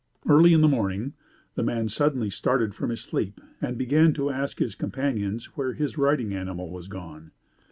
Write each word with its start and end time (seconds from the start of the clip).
Early 0.27 0.51
in 0.55 0.61
the 0.61 0.67
morning 0.67 1.13
the 1.53 1.61
man 1.61 1.87
suddenly 1.87 2.31
started 2.31 2.73
from 2.73 2.89
his 2.89 3.01
sleep 3.01 3.39
and 3.61 3.77
began 3.77 4.13
to 4.15 4.31
ask 4.31 4.57
his 4.57 4.73
companions 4.73 5.55
where 5.55 5.73
his 5.73 5.95
riding 5.95 6.33
animal 6.33 6.71
was 6.71 6.87
gone. 6.87 7.29